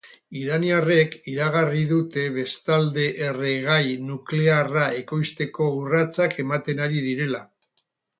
[0.41, 7.43] Iraniarrek iragarri dute bestalde errekai nuklearra ekoizteko urratsak ematen ari direla.